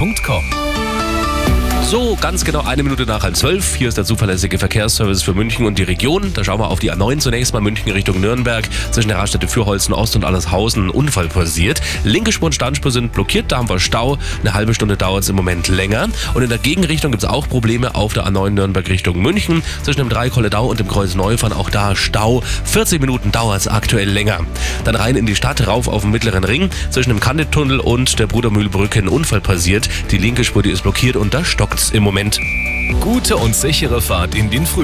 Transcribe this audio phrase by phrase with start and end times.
[0.00, 0.79] www.radioessen.com.
[1.90, 3.74] So, ganz genau eine Minute nach halb zwölf.
[3.74, 6.32] Hier ist der zuverlässige Verkehrsservice für München und die Region.
[6.34, 8.68] Da schauen wir auf die A9 zunächst mal München Richtung Nürnberg.
[8.92, 11.80] Zwischen der Raststätte Fürholzen Ost und Allershausen ein Unfall passiert.
[12.04, 14.18] Linke Spur und Standspur sind blockiert, da haben wir Stau.
[14.40, 16.06] Eine halbe Stunde dauert es im Moment länger.
[16.34, 19.64] Und in der Gegenrichtung gibt es auch Probleme auf der A9 Nürnberg Richtung München.
[19.82, 22.44] Zwischen dem Dreikolledau und dem Kreuz Neufahren auch da Stau.
[22.66, 24.46] 40 Minuten dauert es aktuell länger.
[24.84, 26.70] Dann rein in die Stadt, rauf auf den mittleren Ring.
[26.90, 29.88] Zwischen dem Kandittunnel und der Brudermühlbrücke ein Unfall passiert.
[30.12, 32.38] Die linke Spur, die ist blockiert und da stockt im Moment.
[33.00, 34.78] Gute und sichere Fahrt in den Früh